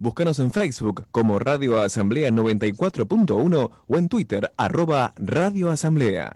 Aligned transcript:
Búscanos 0.00 0.38
en 0.38 0.52
Facebook 0.52 1.06
como 1.10 1.40
Radio 1.40 1.82
Asamblea 1.82 2.30
94.1 2.30 3.70
o 3.88 3.96
en 3.96 4.08
Twitter 4.08 4.52
arroba 4.56 5.12
Radio 5.16 5.72
Asamblea. 5.72 6.32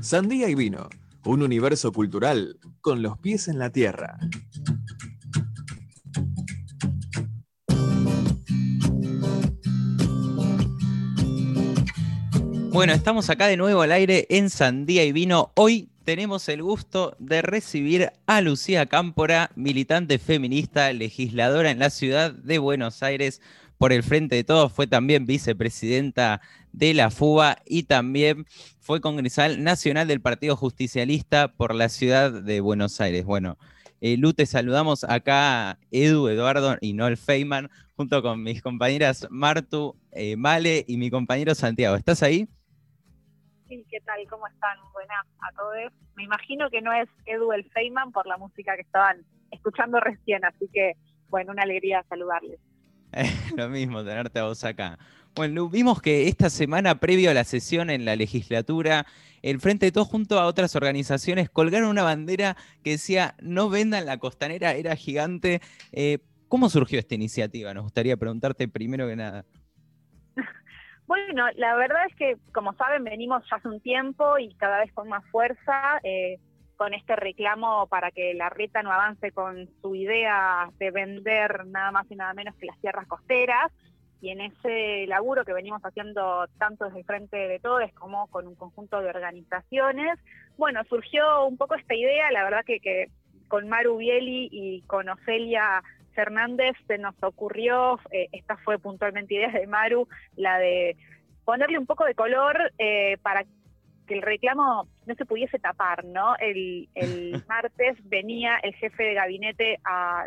Sandía 0.00 0.48
y 0.48 0.54
vino, 0.54 0.88
un 1.26 1.42
universo 1.42 1.92
cultural 1.92 2.58
con 2.80 3.02
los 3.02 3.18
pies 3.18 3.48
en 3.48 3.58
la 3.58 3.68
tierra. 3.68 4.18
Bueno, 12.72 12.94
estamos 12.94 13.28
acá 13.28 13.48
de 13.48 13.58
nuevo 13.58 13.82
al 13.82 13.92
aire 13.92 14.26
en 14.30 14.48
Sandía 14.48 15.04
y 15.04 15.12
Vino. 15.12 15.52
Hoy 15.56 15.90
tenemos 16.04 16.48
el 16.48 16.62
gusto 16.62 17.14
de 17.18 17.42
recibir 17.42 18.12
a 18.26 18.40
Lucía 18.40 18.86
Cámpora, 18.86 19.50
militante 19.56 20.18
feminista, 20.18 20.90
legisladora 20.94 21.70
en 21.70 21.80
la 21.80 21.90
ciudad 21.90 22.32
de 22.32 22.58
Buenos 22.58 23.02
Aires 23.02 23.42
por 23.76 23.92
el 23.92 24.02
Frente 24.02 24.36
de 24.36 24.44
Todos, 24.44 24.72
fue 24.72 24.86
también 24.86 25.26
vicepresidenta 25.26 26.40
de 26.72 26.94
la 26.94 27.10
FUBA 27.10 27.58
y 27.66 27.82
también 27.82 28.46
fue 28.80 29.02
congresal 29.02 29.62
nacional 29.62 30.08
del 30.08 30.22
Partido 30.22 30.56
Justicialista 30.56 31.52
por 31.52 31.74
la 31.74 31.90
ciudad 31.90 32.32
de 32.32 32.60
Buenos 32.62 33.02
Aires. 33.02 33.26
Bueno, 33.26 33.58
eh, 34.00 34.18
saludamos 34.46 35.04
acá, 35.04 35.78
Edu, 35.90 36.26
Eduardo 36.28 36.78
y 36.80 36.94
Noel 36.94 37.18
Feynman, 37.18 37.68
junto 37.96 38.22
con 38.22 38.42
mis 38.42 38.62
compañeras 38.62 39.26
Martu, 39.30 39.94
eh, 40.12 40.36
Male 40.36 40.86
y 40.88 40.96
mi 40.96 41.10
compañero 41.10 41.54
Santiago. 41.54 41.96
¿Estás 41.96 42.22
ahí? 42.22 42.48
¿Qué 43.90 44.00
tal? 44.00 44.20
¿Cómo 44.28 44.46
están? 44.46 44.76
Buenas 44.92 45.24
a 45.40 45.52
todos. 45.56 45.92
Me 46.14 46.24
imagino 46.24 46.68
que 46.70 46.82
no 46.82 46.92
es 46.92 47.08
Edu 47.24 47.52
el 47.52 47.64
Feynman 47.70 48.12
por 48.12 48.26
la 48.26 48.36
música 48.36 48.74
que 48.74 48.82
estaban 48.82 49.24
escuchando 49.50 49.98
recién, 49.98 50.44
así 50.44 50.68
que, 50.72 50.92
bueno, 51.28 51.52
una 51.52 51.62
alegría 51.62 52.04
saludarles. 52.08 52.60
Lo 53.56 53.68
mismo, 53.68 54.04
tenerte 54.04 54.38
a 54.38 54.44
vos 54.44 54.62
acá. 54.64 54.98
Bueno, 55.34 55.70
vimos 55.70 56.02
que 56.02 56.28
esta 56.28 56.50
semana, 56.50 56.96
previo 56.96 57.30
a 57.30 57.34
la 57.34 57.44
sesión 57.44 57.88
en 57.88 58.04
la 58.04 58.16
legislatura, 58.16 59.06
el 59.40 59.58
Frente 59.60 59.86
de 59.86 59.92
Todos 59.92 60.08
junto 60.08 60.38
a 60.38 60.46
otras 60.46 60.76
organizaciones 60.76 61.48
colgaron 61.48 61.88
una 61.88 62.02
bandera 62.02 62.56
que 62.84 62.90
decía 62.90 63.34
no 63.40 63.70
vendan 63.70 64.04
la 64.04 64.18
costanera, 64.18 64.74
era 64.74 64.94
gigante. 64.96 65.62
Eh, 65.92 66.18
¿Cómo 66.48 66.68
surgió 66.68 66.98
esta 66.98 67.14
iniciativa? 67.14 67.72
Nos 67.72 67.84
gustaría 67.84 68.18
preguntarte 68.18 68.68
primero 68.68 69.08
que 69.08 69.16
nada. 69.16 69.46
Bueno, 71.12 71.44
la 71.56 71.74
verdad 71.74 72.06
es 72.08 72.16
que, 72.16 72.38
como 72.54 72.72
saben, 72.72 73.04
venimos 73.04 73.42
ya 73.50 73.56
hace 73.56 73.68
un 73.68 73.80
tiempo 73.80 74.38
y 74.38 74.54
cada 74.54 74.78
vez 74.78 74.90
con 74.94 75.10
más 75.10 75.22
fuerza 75.30 76.00
eh, 76.02 76.38
con 76.76 76.94
este 76.94 77.16
reclamo 77.16 77.86
para 77.86 78.10
que 78.10 78.32
la 78.32 78.48
reta 78.48 78.82
no 78.82 78.90
avance 78.90 79.30
con 79.30 79.68
su 79.82 79.94
idea 79.94 80.70
de 80.78 80.90
vender 80.90 81.66
nada 81.66 81.90
más 81.90 82.10
y 82.10 82.16
nada 82.16 82.32
menos 82.32 82.56
que 82.56 82.64
las 82.64 82.80
tierras 82.80 83.06
costeras. 83.08 83.70
Y 84.22 84.30
en 84.30 84.40
ese 84.40 85.06
laburo 85.06 85.44
que 85.44 85.52
venimos 85.52 85.82
haciendo 85.84 86.46
tanto 86.56 86.86
desde 86.86 87.00
el 87.00 87.04
Frente 87.04 87.36
de 87.36 87.58
Todos 87.58 87.92
como 87.92 88.26
con 88.28 88.46
un 88.46 88.54
conjunto 88.54 89.02
de 89.02 89.10
organizaciones, 89.10 90.18
bueno, 90.56 90.80
surgió 90.88 91.44
un 91.44 91.58
poco 91.58 91.74
esta 91.74 91.94
idea, 91.94 92.30
la 92.30 92.44
verdad 92.44 92.64
que, 92.64 92.80
que 92.80 93.08
con 93.48 93.68
Maru 93.68 93.98
Bieli 93.98 94.48
y 94.50 94.80
con 94.86 95.10
Ofelia 95.10 95.82
Fernández 96.12 96.76
se 96.86 96.98
nos 96.98 97.14
ocurrió, 97.22 97.98
eh, 98.10 98.28
esta 98.32 98.56
fue 98.58 98.78
puntualmente 98.78 99.34
idea 99.34 99.50
de 99.50 99.66
Maru, 99.66 100.08
la 100.36 100.58
de 100.58 100.96
ponerle 101.44 101.78
un 101.78 101.86
poco 101.86 102.04
de 102.04 102.14
color 102.14 102.72
eh, 102.78 103.16
para 103.22 103.44
que 104.06 104.14
el 104.14 104.22
reclamo 104.22 104.88
no 105.06 105.14
se 105.14 105.24
pudiese 105.24 105.58
tapar, 105.58 106.04
¿no? 106.04 106.34
El, 106.38 106.88
martes 107.48 107.96
venía 108.08 108.56
el 108.62 108.74
jefe 108.74 109.02
de 109.02 109.14
gabinete 109.14 109.78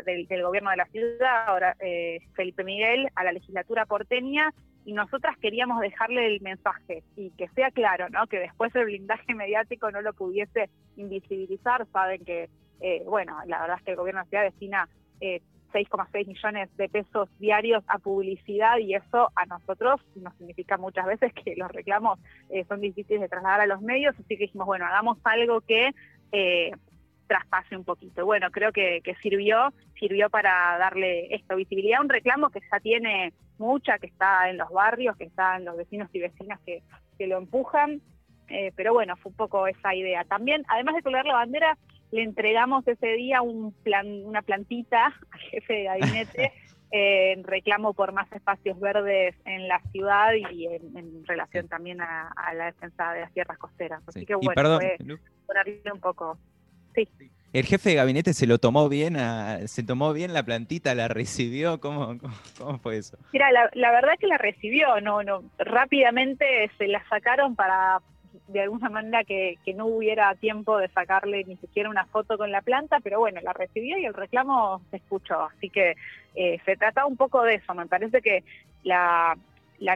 del, 0.04 0.42
gobierno 0.42 0.70
de 0.70 0.76
la 0.76 0.86
ciudad, 0.86 1.48
ahora 1.48 1.76
eh, 1.80 2.20
Felipe 2.34 2.64
Miguel, 2.64 3.08
a 3.14 3.24
la 3.24 3.32
legislatura 3.32 3.86
porteña 3.86 4.52
y 4.84 4.92
nosotras 4.92 5.36
queríamos 5.38 5.80
dejarle 5.80 6.26
el 6.26 6.40
mensaje 6.40 7.02
y 7.16 7.30
que 7.30 7.48
sea 7.48 7.70
claro, 7.70 8.08
¿no? 8.08 8.26
Que 8.28 8.38
después 8.38 8.74
el 8.76 8.84
blindaje 8.84 9.34
mediático 9.34 9.90
no 9.90 10.00
lo 10.00 10.12
pudiese 10.12 10.70
invisibilizar. 10.96 11.86
Saben 11.92 12.24
que, 12.24 12.48
bueno, 13.04 13.36
la 13.46 13.62
verdad 13.62 13.78
es 13.78 13.84
que 13.84 13.90
el 13.90 13.96
gobierno 13.96 14.20
de 14.20 14.24
la 14.24 14.30
ciudad 14.30 14.44
destina 14.44 14.88
6,6 15.72 16.26
millones 16.26 16.76
de 16.76 16.88
pesos 16.88 17.28
diarios 17.38 17.84
a 17.88 17.98
publicidad 17.98 18.78
y 18.78 18.94
eso 18.94 19.30
a 19.34 19.46
nosotros 19.46 20.00
nos 20.14 20.34
significa 20.36 20.76
muchas 20.76 21.06
veces 21.06 21.32
que 21.32 21.54
los 21.56 21.70
reclamos 21.70 22.18
eh, 22.50 22.64
son 22.68 22.80
difíciles 22.80 23.20
de 23.20 23.28
trasladar 23.28 23.60
a 23.60 23.66
los 23.66 23.82
medios, 23.82 24.14
así 24.14 24.36
que 24.36 24.44
dijimos, 24.44 24.66
bueno, 24.66 24.86
hagamos 24.86 25.18
algo 25.24 25.60
que 25.60 25.90
eh, 26.32 26.72
traspase 27.26 27.76
un 27.76 27.84
poquito. 27.84 28.24
Bueno, 28.24 28.50
creo 28.50 28.72
que, 28.72 29.02
sirvió, 29.22 29.72
sirvió 29.98 30.30
para 30.30 30.78
darle 30.78 31.34
esto, 31.34 31.56
visibilidad 31.56 31.98
a 31.98 32.02
un 32.02 32.08
reclamo 32.08 32.50
que 32.50 32.60
ya 32.60 32.80
tiene 32.80 33.32
mucha, 33.58 33.98
que 33.98 34.06
está 34.06 34.48
en 34.50 34.58
los 34.58 34.70
barrios, 34.70 35.16
que 35.16 35.24
está 35.24 35.56
en 35.56 35.64
los 35.64 35.76
vecinos 35.76 36.08
y 36.12 36.20
vecinas 36.20 36.60
que, 36.64 36.82
lo 37.26 37.38
empujan, 37.38 38.02
eh, 38.48 38.72
pero 38.76 38.92
bueno, 38.92 39.16
fue 39.16 39.30
un 39.30 39.36
poco 39.36 39.66
esa 39.66 39.94
idea. 39.94 40.22
También, 40.24 40.64
además 40.68 40.94
de 40.94 41.02
colgar 41.02 41.24
la 41.24 41.34
bandera, 41.34 41.78
le 42.12 42.22
entregamos 42.22 42.86
ese 42.86 43.08
día 43.14 43.42
un 43.42 43.72
plan, 43.72 44.06
una 44.24 44.42
plantita 44.42 45.06
al 45.30 45.40
jefe 45.40 45.72
de 45.72 45.84
gabinete 45.84 46.52
en 46.90 47.44
reclamo 47.44 47.94
por 47.94 48.12
más 48.12 48.30
espacios 48.32 48.78
verdes 48.78 49.34
en 49.44 49.68
la 49.68 49.80
ciudad 49.92 50.32
y 50.34 50.66
en, 50.66 51.24
relación 51.26 51.68
también 51.68 52.00
a, 52.00 52.32
la 52.54 52.66
defensa 52.66 53.12
de 53.12 53.20
las 53.22 53.32
tierras 53.32 53.58
costeras. 53.58 54.02
Así 54.06 54.24
que 54.24 54.34
bueno, 54.36 54.54
perdón, 54.54 54.80
ponerle 55.46 55.92
un 55.92 56.00
poco. 56.00 56.38
Sí. 56.94 57.08
El 57.52 57.64
jefe 57.64 57.90
de 57.90 57.96
gabinete 57.96 58.34
se 58.34 58.46
lo 58.46 58.58
tomó 58.58 58.88
bien, 58.88 59.16
se 59.66 59.82
tomó 59.82 60.12
bien 60.12 60.32
la 60.34 60.42
plantita, 60.42 60.94
la 60.94 61.08
recibió, 61.08 61.80
¿cómo, 61.80 62.18
cómo, 62.58 62.78
fue 62.78 62.98
eso? 62.98 63.16
Mira, 63.32 63.50
la, 63.50 63.70
la, 63.72 63.90
verdad 63.92 64.12
que 64.20 64.26
la 64.26 64.36
recibió, 64.36 65.00
no, 65.00 65.22
no, 65.22 65.42
rápidamente 65.58 66.70
se 66.76 66.86
la 66.86 67.02
sacaron 67.08 67.56
para 67.56 68.00
de 68.48 68.60
alguna 68.60 68.88
manera 68.88 69.24
que, 69.24 69.58
no 69.74 69.86
hubiera 69.86 70.34
tiempo 70.36 70.78
de 70.78 70.88
sacarle 70.88 71.44
ni 71.44 71.56
siquiera 71.56 71.90
una 71.90 72.06
foto 72.06 72.38
con 72.38 72.50
la 72.52 72.62
planta, 72.62 73.00
pero 73.02 73.18
bueno, 73.18 73.40
la 73.42 73.52
recibió 73.52 73.98
y 73.98 74.06
el 74.06 74.14
reclamo 74.14 74.80
se 74.90 74.98
escuchó. 74.98 75.42
Así 75.42 75.68
que 75.70 75.96
eh, 76.34 76.58
se 76.64 76.76
trata 76.76 77.06
un 77.06 77.16
poco 77.16 77.42
de 77.42 77.54
eso. 77.54 77.74
Me 77.74 77.86
parece 77.86 78.22
que 78.22 78.44
la, 78.84 79.36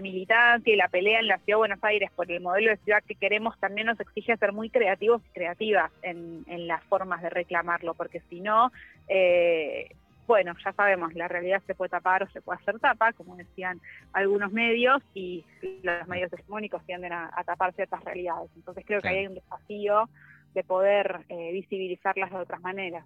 militancia 0.02 0.72
y 0.72 0.76
la 0.76 0.88
pelea 0.88 1.20
en 1.20 1.28
la 1.28 1.38
Ciudad 1.38 1.56
de 1.56 1.60
Buenos 1.60 1.84
Aires 1.84 2.10
por 2.14 2.30
el 2.30 2.42
modelo 2.42 2.70
de 2.70 2.76
ciudad 2.78 3.02
que 3.06 3.14
queremos 3.14 3.58
también 3.58 3.86
nos 3.86 4.00
exige 4.00 4.36
ser 4.36 4.52
muy 4.52 4.68
creativos 4.68 5.22
y 5.24 5.32
creativas 5.32 5.90
en, 6.02 6.44
en 6.48 6.66
las 6.66 6.82
formas 6.84 7.22
de 7.22 7.30
reclamarlo, 7.30 7.94
porque 7.94 8.20
si 8.28 8.40
no, 8.40 8.70
eh, 9.08 9.94
bueno, 10.30 10.54
ya 10.64 10.72
sabemos, 10.74 11.12
la 11.14 11.26
realidad 11.26 11.60
se 11.66 11.74
puede 11.74 11.88
tapar 11.88 12.22
o 12.22 12.30
se 12.30 12.40
puede 12.40 12.60
hacer 12.60 12.78
tapa, 12.78 13.12
como 13.14 13.34
decían 13.34 13.80
algunos 14.12 14.52
medios, 14.52 15.02
y 15.12 15.44
los 15.82 16.06
medios 16.06 16.32
hegemónicos 16.32 16.86
tienden 16.86 17.12
a, 17.12 17.32
tapar 17.44 17.74
ciertas 17.74 18.04
realidades. 18.04 18.48
Entonces 18.54 18.84
creo 18.86 19.00
que 19.00 19.08
hay 19.08 19.26
un 19.26 19.34
desafío 19.34 20.08
de 20.54 20.62
poder 20.62 21.24
eh, 21.28 21.50
visibilizarlas 21.50 22.30
de 22.30 22.36
otras 22.36 22.60
maneras. 22.60 23.04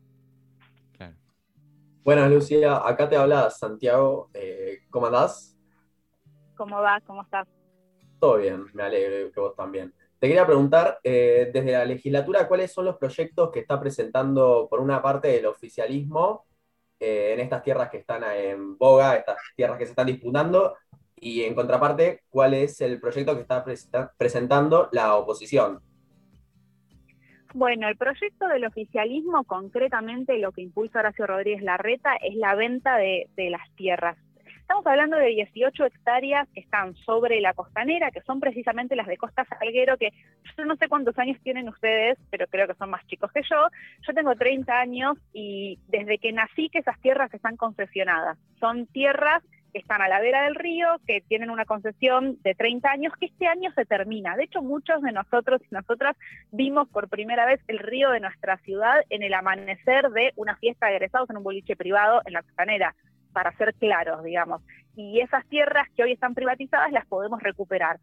Bueno, 2.04 2.28
Lucía, 2.28 2.86
acá 2.86 3.08
te 3.08 3.16
habla 3.16 3.48
Santiago. 3.48 4.28
Eh, 4.34 4.80
¿Cómo 4.90 5.06
andás? 5.06 5.56
¿Cómo 6.54 6.82
vas? 6.82 7.02
¿Cómo 7.04 7.22
estás? 7.22 7.48
Todo 8.20 8.36
bien, 8.36 8.66
me 8.74 8.82
alegro 8.82 9.32
que 9.32 9.40
vos 9.40 9.56
también. 9.56 9.94
Te 10.18 10.28
quería 10.28 10.44
preguntar, 10.44 10.98
eh, 11.02 11.50
desde 11.54 11.72
la 11.72 11.86
legislatura, 11.86 12.46
¿cuáles 12.46 12.70
son 12.70 12.84
los 12.84 12.98
proyectos 12.98 13.50
que 13.50 13.60
está 13.60 13.80
presentando, 13.80 14.66
por 14.68 14.80
una 14.80 15.00
parte, 15.00 15.38
el 15.38 15.46
oficialismo 15.46 16.44
eh, 17.04 17.34
en 17.34 17.40
estas 17.40 17.62
tierras 17.62 17.90
que 17.90 17.98
están 17.98 18.22
en 18.24 18.78
boga, 18.78 19.16
estas 19.16 19.36
tierras 19.54 19.78
que 19.78 19.84
se 19.84 19.90
están 19.90 20.06
disputando, 20.06 20.74
y 21.16 21.42
en 21.42 21.54
contraparte, 21.54 22.22
cuál 22.30 22.54
es 22.54 22.80
el 22.80 23.00
proyecto 23.00 23.34
que 23.34 23.42
está 23.42 24.12
presentando 24.16 24.88
la 24.92 25.16
oposición. 25.16 25.80
Bueno, 27.52 27.88
el 27.88 27.96
proyecto 27.96 28.48
del 28.48 28.64
oficialismo, 28.64 29.44
concretamente 29.44 30.38
lo 30.38 30.50
que 30.52 30.62
impulsa 30.62 31.00
Horacio 31.00 31.26
Rodríguez 31.26 31.62
Larreta, 31.62 32.16
es 32.16 32.34
la 32.36 32.54
venta 32.54 32.96
de, 32.96 33.28
de 33.36 33.50
las 33.50 33.62
tierras 33.76 34.16
Estamos 34.64 34.86
hablando 34.86 35.18
de 35.18 35.26
18 35.26 35.84
hectáreas 35.84 36.48
que 36.54 36.60
están 36.60 36.96
sobre 36.96 37.38
la 37.42 37.52
costanera, 37.52 38.10
que 38.10 38.22
son 38.22 38.40
precisamente 38.40 38.96
las 38.96 39.06
de 39.06 39.18
Costa 39.18 39.44
Salguero, 39.44 39.98
que 39.98 40.08
yo 40.56 40.64
no 40.64 40.74
sé 40.76 40.88
cuántos 40.88 41.18
años 41.18 41.38
tienen 41.42 41.68
ustedes, 41.68 42.16
pero 42.30 42.46
creo 42.46 42.66
que 42.66 42.74
son 42.74 42.88
más 42.88 43.06
chicos 43.06 43.30
que 43.30 43.42
yo. 43.42 43.68
Yo 44.08 44.14
tengo 44.14 44.34
30 44.34 44.72
años 44.72 45.18
y 45.34 45.78
desde 45.88 46.16
que 46.16 46.32
nací 46.32 46.70
que 46.70 46.78
esas 46.78 46.98
tierras 47.02 47.32
están 47.34 47.58
concesionadas. 47.58 48.38
Son 48.58 48.86
tierras 48.86 49.42
que 49.74 49.80
están 49.80 50.00
a 50.00 50.08
la 50.08 50.20
vera 50.20 50.44
del 50.44 50.54
río, 50.54 50.86
que 51.06 51.20
tienen 51.20 51.50
una 51.50 51.66
concesión 51.66 52.38
de 52.42 52.54
30 52.54 52.90
años, 52.90 53.12
que 53.20 53.26
este 53.26 53.46
año 53.46 53.70
se 53.74 53.84
termina. 53.84 54.34
De 54.34 54.44
hecho, 54.44 54.62
muchos 54.62 55.02
de 55.02 55.12
nosotros 55.12 55.60
y 55.70 55.74
nosotras 55.74 56.16
vimos 56.52 56.88
por 56.88 57.10
primera 57.10 57.44
vez 57.44 57.60
el 57.68 57.80
río 57.80 58.08
de 58.12 58.20
nuestra 58.20 58.56
ciudad 58.58 59.02
en 59.10 59.22
el 59.22 59.34
amanecer 59.34 60.08
de 60.08 60.32
una 60.36 60.56
fiesta 60.56 60.86
de 60.86 60.96
egresados 60.96 61.28
en 61.28 61.36
un 61.36 61.44
boliche 61.44 61.76
privado 61.76 62.22
en 62.24 62.32
la 62.32 62.42
costanera 62.42 62.94
para 63.34 63.54
ser 63.58 63.74
claros, 63.74 64.24
digamos. 64.24 64.62
Y 64.96 65.20
esas 65.20 65.44
tierras 65.48 65.86
que 65.94 66.04
hoy 66.04 66.12
están 66.12 66.34
privatizadas 66.34 66.90
las 66.92 67.04
podemos 67.06 67.42
recuperar. 67.42 67.98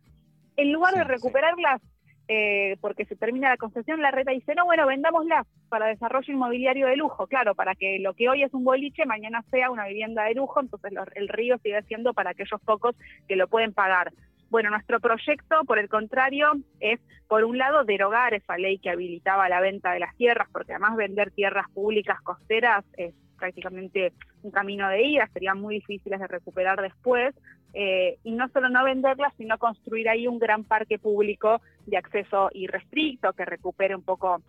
En 0.58 0.72
lugar 0.72 0.94
de 0.94 1.06
recuperarlas, 1.06 1.82
eh, 2.28 2.78
porque 2.82 3.06
se 3.06 3.16
termina 3.16 3.50
la 3.50 3.58
concesión, 3.58 4.02
la 4.02 4.12
reta 4.12 4.32
dice, 4.32 4.54
no, 4.54 4.66
bueno, 4.66 4.86
vendámosla 4.86 5.46
para 5.70 5.88
desarrollo 5.88 6.32
inmobiliario 6.32 6.88
de 6.88 6.96
lujo, 6.96 7.26
claro, 7.28 7.56
para 7.56 7.74
que 7.74 8.00
lo 8.00 8.14
que 8.14 8.30
hoy 8.30 8.44
es 8.44 8.54
un 8.54 8.64
boliche, 8.64 9.06
mañana 9.06 9.44
sea 9.50 9.72
una 9.72 9.88
vivienda 9.88 10.26
de 10.26 10.36
lujo, 10.36 10.60
entonces 10.60 10.94
el 11.16 11.28
río 11.28 11.58
sigue 11.64 11.82
siendo 11.84 12.14
para 12.14 12.32
aquellos 12.32 12.62
pocos 12.62 12.96
que 13.28 13.36
lo 13.36 13.48
pueden 13.48 13.74
pagar. 13.74 14.14
Bueno, 14.50 14.70
nuestro 14.70 15.00
proyecto, 15.00 15.64
por 15.66 15.80
el 15.80 15.88
contrario, 15.88 16.52
es, 16.82 17.00
por 17.30 17.46
un 17.46 17.58
lado, 17.58 17.86
derogar 17.86 18.34
esa 18.34 18.58
ley 18.58 18.80
que 18.80 18.90
habilitaba 18.90 19.48
la 19.48 19.62
venta 19.62 19.94
de 19.94 20.00
las 20.00 20.16
tierras, 20.18 20.50
porque 20.52 20.74
además 20.74 20.98
vender 20.98 21.32
tierras 21.32 21.70
públicas 21.72 22.22
costeras 22.22 22.84
es 22.98 23.14
prácticamente 23.42 24.14
un 24.44 24.52
camino 24.52 24.88
de 24.88 25.02
ida, 25.02 25.28
serían 25.34 25.60
muy 25.60 25.76
difíciles 25.76 26.20
de 26.20 26.28
recuperar 26.28 26.80
después, 26.80 27.36
eh, 27.74 28.20
y 28.24 28.32
no 28.32 28.48
solo 28.50 28.70
no 28.70 28.84
venderlas, 28.84 29.34
sino 29.38 29.58
construir 29.58 30.08
ahí 30.08 30.28
un 30.28 30.38
gran 30.38 30.64
parque 30.64 31.00
público 31.00 31.62
de 31.88 31.98
acceso 31.98 32.50
irrestricto 32.54 33.34
que 33.34 33.46
recupere 33.46 33.96
un 33.96 34.04
poco 34.04 34.42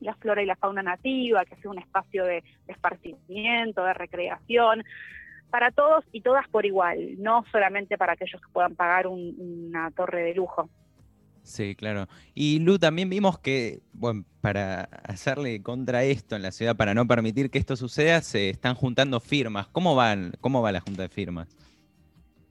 la 0.00 0.14
flora 0.14 0.42
y 0.42 0.46
la 0.46 0.56
fauna 0.56 0.82
nativa, 0.82 1.44
que 1.44 1.56
sea 1.56 1.70
un 1.70 1.78
espacio 1.78 2.24
de, 2.24 2.44
esparcimiento, 2.68 3.82
de 3.82 3.94
recreación 3.94 4.84
para 5.50 5.70
todos 5.70 6.04
y 6.12 6.20
todas 6.20 6.46
por 6.48 6.66
igual, 6.66 7.16
no 7.18 7.44
solamente 7.50 7.96
para 7.98 8.12
aquellos 8.12 8.40
que 8.40 8.52
puedan 8.52 8.76
pagar 8.76 9.06
una 9.06 9.90
torre 9.90 10.22
de 10.22 10.34
lujo. 10.34 10.68
Sí, 11.46 11.76
claro. 11.76 12.08
Y 12.34 12.58
Lu, 12.58 12.78
también 12.78 13.08
vimos 13.08 13.38
que, 13.38 13.80
bueno, 13.92 14.24
para 14.40 14.88
hacerle 15.04 15.62
contra 15.62 16.02
esto 16.02 16.34
en 16.34 16.42
la 16.42 16.50
ciudad, 16.50 16.76
para 16.76 16.92
no 16.92 17.06
permitir 17.06 17.50
que 17.50 17.58
esto 17.58 17.76
suceda, 17.76 18.20
se 18.20 18.50
están 18.50 18.74
juntando 18.74 19.20
firmas. 19.20 19.68
¿Cómo 19.68 19.94
van, 19.94 20.32
cómo 20.40 20.60
va 20.60 20.72
la 20.72 20.80
junta 20.80 21.02
de 21.02 21.08
firmas? 21.08 21.56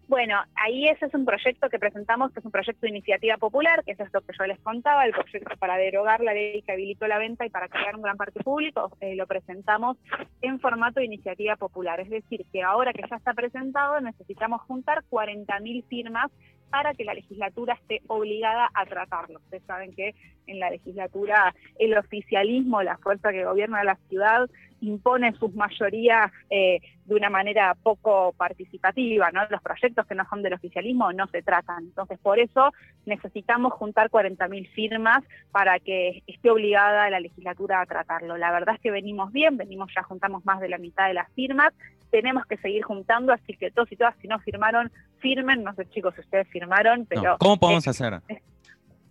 Bueno, 0.08 0.36
ahí 0.56 0.88
ese 0.88 1.08
es 1.08 1.14
un 1.16 1.26
proyecto 1.26 1.68
que 1.68 1.80
presentamos, 1.80 2.32
que 2.32 2.40
es 2.40 2.46
un 2.46 2.52
proyecto 2.52 2.82
de 2.82 2.90
iniciativa 2.90 3.38
popular, 3.38 3.84
que 3.84 3.94
es 3.94 4.14
lo 4.14 4.22
que 4.22 4.34
yo 4.38 4.46
les 4.46 4.60
contaba, 4.60 5.04
el 5.04 5.14
proyecto 5.14 5.58
para 5.58 5.78
derogar 5.78 6.22
la 6.22 6.34
ley 6.34 6.62
que 6.62 6.74
habilitó 6.74 7.08
la 7.08 7.18
venta 7.18 7.46
y 7.46 7.50
para 7.50 7.68
crear 7.68 7.96
un 7.96 8.04
gran 8.04 8.16
parque 8.16 8.40
público, 8.44 8.96
eh, 9.02 9.16
lo 9.16 9.26
presentamos 9.26 9.98
en 10.42 10.60
formato 10.60 11.00
de 11.00 11.08
iniciativa 11.08 11.56
popular. 11.56 12.00
Es 12.00 12.10
decir, 12.12 12.46
que 12.54 12.62
ahora 12.62 12.94
que 12.94 13.04
ya 13.10 13.16
está 13.16 13.34
presentado 13.34 14.00
necesitamos 14.00 14.62
juntar 14.62 15.04
40.000 15.10 15.84
firmas 15.86 16.32
para 16.70 16.94
que 16.94 17.06
la 17.06 17.14
legislatura 17.14 17.74
esté 17.74 18.02
obligada 18.08 18.70
a 18.74 18.86
tratarlo. 18.86 19.40
Ustedes 19.40 19.64
saben 19.64 19.94
que 19.94 20.16
en 20.48 20.60
la 20.60 20.70
legislatura 20.70 21.54
el 21.80 21.98
oficialismo, 21.98 22.84
la 22.84 22.98
fuerza 22.98 23.32
que 23.32 23.46
gobierna 23.46 23.84
la 23.84 23.98
ciudad, 24.10 24.50
impone 24.82 25.34
sus 25.34 25.54
mayorías 25.56 26.32
eh, 26.50 26.80
de 27.06 27.16
una 27.16 27.30
manera 27.30 27.76
poco 27.82 28.34
participativa, 28.34 29.32
¿no? 29.32 29.42
Los 29.50 29.62
proyectos 29.62 30.06
que 30.06 30.16
no 30.16 30.26
son 30.30 30.42
del 30.42 30.54
oficialismo 30.54 31.12
no 31.14 31.28
se 31.28 31.42
tratan. 31.42 31.86
Entonces, 31.86 32.20
por 32.20 32.40
eso 32.40 32.72
necesitamos 33.06 33.74
juntar 33.74 34.10
40.000 34.10 34.70
firmas 34.70 35.24
para 35.52 35.80
que 35.80 36.24
esté 36.28 36.50
obligada 36.50 37.10
la 37.10 37.20
legislatura 37.20 37.82
a 37.82 37.86
tratarlo. 37.86 38.38
La 38.38 38.52
verdad 38.52 38.76
es 38.76 38.82
que 38.82 38.92
venimos 38.92 39.32
bien, 39.32 39.58
venimos 39.58 39.92
ya 39.96 40.04
juntamos 40.04 40.46
más 40.46 40.60
de 40.60 40.70
la 40.70 40.78
mitad 40.78 41.08
de 41.08 41.14
las 41.14 41.32
firmas, 41.34 41.74
tenemos 42.12 42.46
que 42.46 42.58
seguir 42.58 42.84
juntando, 42.84 43.34
así 43.34 43.54
que 43.58 43.72
todos 43.72 43.92
y 43.92 43.98
todas, 43.98 44.16
si 44.22 44.28
no 44.28 44.40
firmaron, 44.40 44.92
firmen. 45.20 45.64
No 45.64 45.74
sé, 45.74 45.86
chicos, 45.90 46.14
si 46.16 46.22
ustedes 46.22 46.48
firmaron, 46.56 47.06
pero... 47.06 47.36
¿Cómo 47.38 47.58
podemos 47.58 47.86
hacer? 47.86 48.22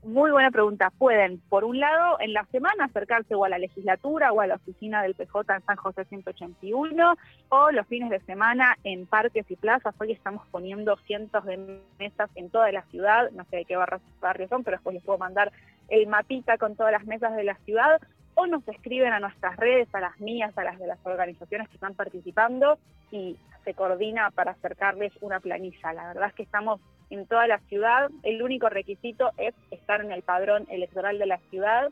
Muy 0.02 0.30
buena 0.30 0.50
pregunta. 0.50 0.90
Pueden, 0.96 1.40
por 1.50 1.64
un 1.64 1.78
lado, 1.78 2.18
en 2.20 2.32
la 2.32 2.46
semana 2.46 2.86
acercarse 2.86 3.34
o 3.34 3.44
a 3.44 3.50
la 3.50 3.58
legislatura 3.58 4.32
o 4.32 4.40
a 4.40 4.46
la 4.46 4.54
oficina 4.54 5.02
del 5.02 5.14
PJ 5.14 5.54
en 5.54 5.62
San 5.66 5.76
José 5.76 6.06
181 6.06 7.14
o 7.50 7.70
los 7.70 7.86
fines 7.86 8.08
de 8.08 8.20
semana 8.20 8.78
en 8.82 9.06
parques 9.06 9.44
y 9.50 9.56
plazas. 9.56 9.94
Hoy 9.98 10.12
estamos 10.12 10.46
poniendo 10.50 10.96
cientos 11.06 11.44
de 11.44 11.80
mesas 11.98 12.30
en 12.34 12.48
toda 12.48 12.72
la 12.72 12.82
ciudad. 12.84 13.30
No 13.32 13.44
sé 13.50 13.56
de 13.56 13.64
qué 13.66 13.76
barrios 13.76 14.48
son, 14.48 14.64
pero 14.64 14.78
después 14.78 14.94
les 14.94 15.04
puedo 15.04 15.18
mandar 15.18 15.52
el 15.88 16.06
mapita 16.06 16.56
con 16.56 16.76
todas 16.76 16.92
las 16.92 17.04
mesas 17.04 17.36
de 17.36 17.44
la 17.44 17.56
ciudad 17.66 18.00
o 18.36 18.46
nos 18.46 18.66
escriben 18.68 19.12
a 19.12 19.20
nuestras 19.20 19.56
redes, 19.56 19.88
a 19.94 20.00
las 20.00 20.18
mías, 20.18 20.56
a 20.56 20.64
las 20.64 20.78
de 20.78 20.86
las 20.86 20.98
organizaciones 21.04 21.68
que 21.68 21.74
están 21.74 21.94
participando 21.94 22.78
y 23.10 23.36
se 23.64 23.74
coordina 23.74 24.30
para 24.30 24.52
acercarles 24.52 25.12
una 25.20 25.40
planilla. 25.40 25.92
La 25.92 26.08
verdad 26.08 26.28
es 26.28 26.34
que 26.34 26.42
estamos 26.42 26.80
en 27.10 27.26
toda 27.26 27.46
la 27.46 27.58
ciudad, 27.60 28.10
el 28.22 28.42
único 28.42 28.68
requisito 28.68 29.30
es 29.36 29.54
estar 29.70 30.00
en 30.00 30.12
el 30.12 30.22
padrón 30.22 30.66
electoral 30.70 31.18
de 31.18 31.26
la 31.26 31.38
ciudad, 31.50 31.88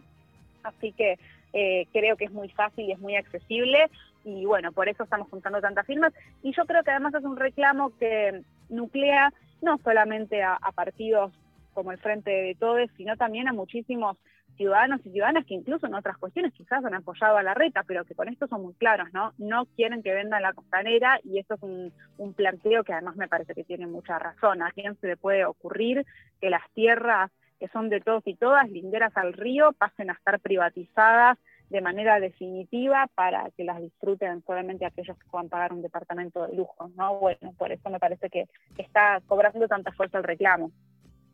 así 0.63 0.93
que 0.93 1.19
eh, 1.53 1.87
creo 1.93 2.17
que 2.17 2.25
es 2.25 2.33
muy 2.33 2.49
fácil 2.51 2.87
y 2.87 2.93
es 2.93 2.99
muy 2.99 3.17
accesible. 3.17 3.91
Y 4.25 4.45
bueno, 4.45 4.73
por 4.73 4.89
eso 4.89 5.03
estamos 5.03 5.29
juntando 5.29 5.61
tantas 5.61 5.87
firmas. 5.87 6.13
Y 6.43 6.53
yo 6.55 6.65
creo 6.65 6.83
que 6.83 6.91
además 6.91 7.15
es 7.15 7.25
un 7.25 7.37
reclamo 7.37 7.97
que 7.99 8.43
nuclea 8.69 9.33
no 9.61 9.79
solamente 9.79 10.43
a, 10.43 10.59
partidos 10.75 11.33
como 11.75 11.93
el 11.93 11.99
Frente 11.99 12.31
de 12.31 12.55
Todes, 12.55 12.91
sino 12.97 13.17
también 13.17 13.49
a 13.49 13.53
muchísimos 13.53 14.17
ciudadanos 14.63 15.01
y 15.05 15.11
ciudadanas 15.11 15.45
que 15.45 15.55
incluso 15.55 15.87
en 15.87 15.95
otras 15.95 16.17
cuestiones 16.19 16.53
quizás 16.53 16.85
han 16.85 16.95
apoyado 16.95 17.37
a 17.37 17.43
la 17.43 17.53
reta, 17.53 17.83
pero 17.85 18.05
que 18.05 18.15
con 18.15 18.29
esto 18.29 18.47
son 18.47 18.63
muy 18.63 18.75
claros, 18.75 19.09
¿no? 19.13 19.33
No 19.37 19.67
quieren 19.75 20.05
que 20.05 20.15
vendan 20.15 20.41
la 20.41 20.53
costanera 20.53 21.19
y 21.25 21.41
eso 21.41 21.55
es 21.55 21.63
un, 21.63 21.93
planteo 22.35 22.85
que 22.85 22.93
además 22.93 23.17
me 23.17 23.27
parece 23.27 23.55
que 23.55 23.65
tiene 23.65 23.89
mucha 23.89 24.21
razón. 24.21 24.63
¿A 24.63 24.71
quién 24.71 24.97
se 25.01 25.09
le 25.09 25.17
puede 25.17 25.45
ocurrir 25.45 26.07
que 26.41 26.49
las 26.49 26.63
tierras 26.75 27.31
que 27.59 27.67
son 27.69 27.89
de 27.89 28.01
todos 28.01 28.23
y 28.25 28.37
todas, 28.37 28.71
linderas 28.71 29.17
al 29.17 29.33
río, 29.33 29.73
pasen 29.73 30.11
a 30.11 30.15
estar 30.15 30.39
privatizadas 30.39 31.39
de 31.69 31.81
manera 31.81 32.21
definitiva 32.21 33.09
para 33.15 33.51
que 33.57 33.65
las 33.65 33.81
disfruten 33.81 34.43
solamente 34.47 34.87
aquellos 34.87 35.19
que 35.19 35.29
puedan 35.29 35.49
pagar 35.49 35.73
un 35.73 35.83
departamento 35.83 36.47
de 36.47 36.57
lujo, 36.57 36.91
¿no? 36.97 37.19
Bueno, 37.19 37.53
por 37.59 37.73
eso 37.73 37.91
me 37.91 37.99
parece 37.99 38.31
que 38.31 38.47
está 38.79 39.21
cobrando 39.27 39.67
tanta 39.67 39.91
fuerza 39.93 40.19
el 40.19 40.25
reclamo. 40.25 40.71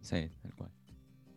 Sí, 0.01 0.31
tal 0.43 0.55
cual. 0.55 0.78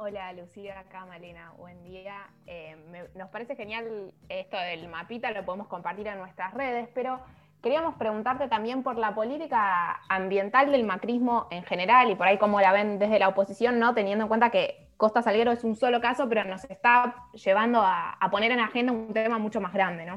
Hola 0.04 0.34
Lucía, 0.34 0.80
acá 0.80 1.06
Malena, 1.06 1.54
buen 1.60 1.84
día. 1.84 2.28
Eh, 2.48 2.76
nos 3.14 3.30
parece 3.30 3.56
genial 3.56 4.12
esto 4.30 4.58
del 4.58 4.88
mapita, 4.88 5.30
lo 5.30 5.46
podemos 5.46 5.68
compartir 5.68 6.08
en 6.08 6.18
nuestras 6.18 6.56
redes, 6.56 6.90
pero 6.96 7.20
queríamos 7.62 7.94
preguntarte 7.98 8.48
también 8.48 8.82
por 8.82 8.98
la 8.98 9.14
política 9.14 10.02
ambiental 10.10 10.72
del 10.72 10.86
macrismo 10.86 11.48
en 11.52 11.62
general 11.66 12.10
y 12.10 12.16
por 12.16 12.26
ahí 12.26 12.40
cómo 12.40 12.60
la 12.60 12.72
ven 12.72 12.98
desde 12.98 13.20
la 13.20 13.28
oposición, 13.28 13.78
¿no? 13.78 13.94
Teniendo 13.94 14.24
en 14.24 14.28
cuenta 14.28 14.50
que 14.50 14.88
Costa 14.98 15.22
Salguero 15.22 15.52
es 15.52 15.64
un 15.64 15.76
solo 15.76 16.02
caso, 16.02 16.28
pero 16.28 16.46
nos 16.46 16.64
está 16.64 17.28
llevando 17.34 17.84
a, 17.84 18.18
poner 18.32 18.52
en 18.52 18.60
agenda 18.60 18.94
un 18.94 19.14
tema 19.14 19.38
mucho 19.38 19.62
más 19.62 19.72
grande, 19.72 20.08
¿no? 20.08 20.16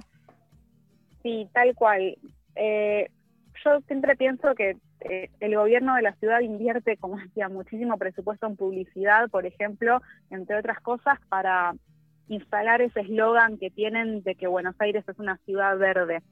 Sí, 1.23 1.47
tal 1.53 1.75
cual. 1.75 2.17
Eh, 2.55 3.11
yo 3.63 3.81
siempre 3.83 4.17
pienso 4.17 4.55
que 4.55 4.79
eh, 5.05 5.31
el 5.41 5.55
gobierno 5.55 5.95
de 5.95 6.03
la 6.03 6.15
ciudad 6.15 6.41
invierte, 6.41 6.97
como 6.97 7.19
decía, 7.19 7.49
muchísimo 7.49 7.99
presupuesto 7.99 8.47
en 8.47 8.57
publicidad, 8.57 9.29
por 9.31 9.45
ejemplo, 9.45 10.01
entre 10.31 10.57
otras 10.57 10.81
cosas, 10.81 11.19
para 11.29 11.75
instalar 12.29 12.81
ese 12.81 13.01
eslogan 13.01 13.59
que 13.59 13.71
tienen 13.71 14.23
de 14.23 14.35
que 14.35 14.47
Buenos 14.47 14.75
Aires 14.79 15.05
es 15.07 15.19
una 15.19 15.37
ciudad 15.45 15.77
verde. 15.77 16.23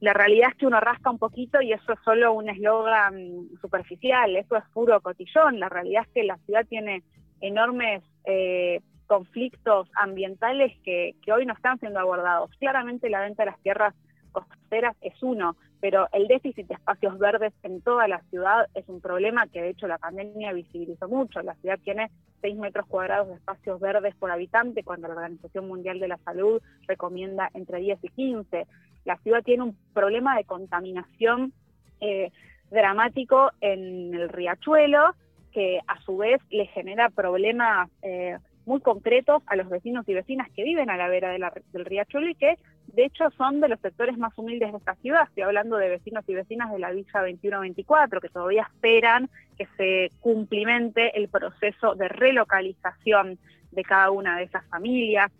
La 0.00 0.12
realidad 0.12 0.50
es 0.50 0.56
que 0.56 0.66
uno 0.66 0.80
rasca 0.80 1.10
un 1.10 1.18
poquito 1.18 1.60
y 1.60 1.72
eso 1.72 1.92
es 1.92 1.98
solo 2.04 2.32
un 2.32 2.48
eslogan 2.48 3.48
superficial, 3.60 4.34
eso 4.36 4.56
es 4.56 4.64
puro 4.72 5.00
cotillón. 5.00 5.60
La 5.60 5.68
realidad 5.68 6.04
es 6.06 6.12
que 6.12 6.24
la 6.24 6.38
ciudad 6.38 6.66
tiene 6.66 7.02
enormes 7.40 8.02
eh, 8.24 8.80
conflictos 9.06 9.88
ambientales 9.94 10.72
que, 10.84 11.16
que 11.22 11.32
hoy 11.32 11.44
no 11.44 11.54
están 11.54 11.78
siendo 11.78 12.00
abordados. 12.00 12.50
Claramente 12.58 13.10
la 13.10 13.20
venta 13.20 13.44
de 13.44 13.50
las 13.50 13.60
tierras 13.60 13.94
costeras 14.32 14.96
es 15.00 15.22
uno, 15.22 15.56
pero 15.80 16.08
el 16.12 16.26
déficit 16.26 16.66
de 16.66 16.74
espacios 16.74 17.18
verdes 17.18 17.52
en 17.62 17.80
toda 17.82 18.08
la 18.08 18.20
ciudad 18.30 18.66
es 18.74 18.88
un 18.88 19.00
problema 19.00 19.46
que 19.46 19.60
de 19.60 19.70
hecho 19.70 19.86
la 19.86 19.98
pandemia 19.98 20.52
visibilizó 20.52 21.08
mucho. 21.08 21.42
La 21.42 21.54
ciudad 21.56 21.78
tiene 21.82 22.10
6 22.40 22.56
metros 22.56 22.86
cuadrados 22.86 23.28
de 23.28 23.34
espacios 23.34 23.80
verdes 23.80 24.14
por 24.16 24.30
habitante 24.30 24.82
cuando 24.82 25.08
la 25.08 25.14
Organización 25.14 25.68
Mundial 25.68 26.00
de 26.00 26.08
la 26.08 26.18
Salud 26.18 26.62
recomienda 26.86 27.50
entre 27.54 27.80
10 27.80 27.98
y 28.02 28.08
15. 28.08 28.66
La 29.04 29.16
ciudad 29.18 29.42
tiene 29.42 29.64
un 29.64 29.76
problema 29.92 30.36
de 30.36 30.44
contaminación 30.44 31.52
eh, 32.00 32.30
dramático 32.70 33.50
en 33.60 34.14
el 34.14 34.28
riachuelo 34.28 35.14
que 35.52 35.80
a 35.86 36.00
su 36.02 36.16
vez 36.18 36.40
le 36.50 36.66
genera 36.66 37.08
problemas 37.08 37.88
eh, 38.02 38.36
muy 38.66 38.80
concretos 38.80 39.42
a 39.46 39.56
los 39.56 39.68
vecinos 39.68 40.06
y 40.08 40.14
vecinas 40.14 40.50
que 40.50 40.64
viven 40.64 40.90
a 40.90 40.96
la 40.96 41.08
vera 41.08 41.30
del 41.30 41.84
riachuelo 41.84 42.28
y 42.28 42.34
que 42.34 42.58
de 42.96 43.04
hecho 43.04 43.30
son 43.36 43.60
de 43.60 43.68
los 43.68 43.78
sectores 43.80 44.16
más 44.16 44.32
humildes 44.38 44.72
de 44.72 44.78
esta 44.78 44.94
ciudad. 44.96 45.24
Estoy 45.28 45.42
hablando 45.42 45.76
de 45.76 45.90
vecinos 45.90 46.24
y 46.26 46.34
vecinas 46.34 46.72
de 46.72 46.78
la 46.78 46.92
Villa 46.92 47.20
2124 47.20 48.22
que 48.22 48.30
todavía 48.30 48.62
esperan 48.62 49.28
que 49.58 49.68
se 49.76 50.10
cumplimente 50.20 51.16
el 51.18 51.28
proceso 51.28 51.94
de 51.94 52.08
relocalización 52.08 53.38
de 53.70 53.82
cada 53.82 54.10
una 54.10 54.38
de 54.38 54.44
esas 54.44 54.64
familias. 54.68 55.30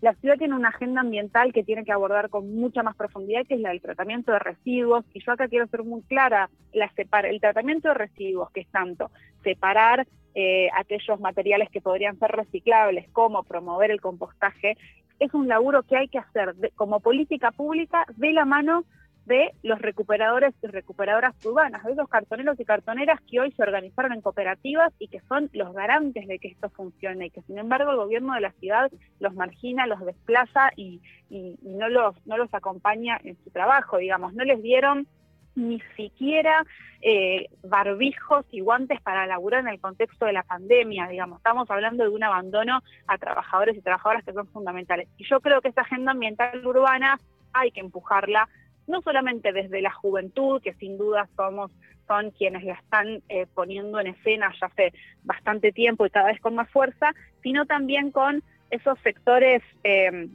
La 0.00 0.14
ciudad 0.14 0.36
tiene 0.38 0.54
una 0.54 0.68
agenda 0.68 1.00
ambiental 1.00 1.52
que 1.52 1.64
tiene 1.64 1.84
que 1.84 1.90
abordar 1.90 2.30
con 2.30 2.54
mucha 2.54 2.84
más 2.84 2.94
profundidad, 2.94 3.44
que 3.44 3.54
es 3.54 3.60
la 3.60 3.70
del 3.70 3.82
tratamiento 3.82 4.30
de 4.30 4.38
residuos. 4.38 5.04
Y 5.12 5.20
yo 5.20 5.32
acá 5.32 5.48
quiero 5.48 5.66
ser 5.66 5.82
muy 5.82 6.02
clara, 6.02 6.48
la 6.72 6.90
el 7.24 7.40
tratamiento 7.40 7.88
de 7.88 7.94
residuos, 7.94 8.52
que 8.52 8.60
es 8.60 8.68
tanto 8.68 9.10
separar 9.42 10.06
eh, 10.36 10.68
aquellos 10.78 11.18
materiales 11.18 11.70
que 11.70 11.80
podrían 11.80 12.18
ser 12.20 12.30
reciclables, 12.30 13.10
como 13.10 13.42
promover 13.42 13.90
el 13.90 14.00
compostaje, 14.00 14.78
es 15.20 15.32
un 15.34 15.46
laburo 15.46 15.82
que 15.84 15.96
hay 15.96 16.08
que 16.08 16.18
hacer 16.18 16.54
como 16.74 17.00
política 17.00 17.52
pública 17.52 18.04
de 18.16 18.32
la 18.32 18.44
mano 18.44 18.84
de 19.26 19.52
los 19.62 19.80
recuperadores 19.80 20.54
y 20.62 20.66
recuperadoras 20.66 21.34
urbanas, 21.44 21.84
de 21.84 21.92
esos 21.92 22.08
cartoneros 22.08 22.58
y 22.58 22.64
cartoneras 22.64 23.20
que 23.30 23.38
hoy 23.38 23.52
se 23.52 23.62
organizaron 23.62 24.12
en 24.12 24.22
cooperativas 24.22 24.92
y 24.98 25.08
que 25.08 25.20
son 25.28 25.50
los 25.52 25.72
garantes 25.72 26.26
de 26.26 26.38
que 26.38 26.48
esto 26.48 26.68
funcione 26.70 27.26
y 27.26 27.30
que 27.30 27.42
sin 27.42 27.58
embargo 27.58 27.92
el 27.92 27.98
gobierno 27.98 28.34
de 28.34 28.40
la 28.40 28.52
ciudad 28.52 28.90
los 29.20 29.34
margina, 29.34 29.86
los 29.86 30.00
desplaza 30.04 30.70
y, 30.74 31.00
no, 31.62 31.88
los, 31.88 32.14
no 32.26 32.38
los 32.38 32.52
acompaña 32.52 33.20
en 33.22 33.36
su 33.44 33.50
trabajo, 33.50 33.98
digamos, 33.98 34.34
no 34.34 34.42
les 34.42 34.60
dieron 34.62 35.06
ni 35.54 35.80
siquiera 35.96 36.64
eh, 37.02 37.48
barbijos 37.62 38.44
y 38.50 38.60
guantes 38.60 39.00
para 39.00 39.26
laburar 39.26 39.60
en 39.60 39.68
el 39.68 39.80
contexto 39.80 40.26
de 40.26 40.32
la 40.32 40.42
pandemia, 40.42 41.08
digamos. 41.08 41.38
Estamos 41.38 41.70
hablando 41.70 42.04
de 42.04 42.10
un 42.10 42.22
abandono 42.22 42.82
a 43.06 43.18
trabajadores 43.18 43.76
y 43.76 43.80
trabajadoras 43.80 44.24
que 44.24 44.32
son 44.32 44.46
fundamentales. 44.48 45.08
Y 45.16 45.24
yo 45.24 45.40
creo 45.40 45.60
que 45.60 45.68
esa 45.68 45.82
agenda 45.82 46.12
ambiental 46.12 46.64
urbana 46.66 47.18
hay 47.52 47.70
que 47.70 47.80
empujarla, 47.80 48.48
no 48.86 49.02
solamente 49.02 49.52
desde 49.52 49.82
la 49.82 49.92
juventud, 49.92 50.60
que 50.62 50.74
sin 50.74 50.98
duda 50.98 51.28
somos 51.36 51.70
son 52.06 52.32
quienes 52.32 52.64
la 52.64 52.74
están 52.74 53.22
eh, 53.28 53.46
poniendo 53.54 54.00
en 54.00 54.08
escena 54.08 54.52
ya 54.60 54.66
hace 54.66 54.92
bastante 55.22 55.70
tiempo 55.70 56.04
y 56.04 56.10
cada 56.10 56.26
vez 56.26 56.40
con 56.40 56.56
más 56.56 56.68
fuerza, 56.68 57.14
sino 57.40 57.66
también 57.66 58.10
con 58.10 58.42
esos 58.70 58.98
sectores, 59.00 59.62
eh, 59.84 60.28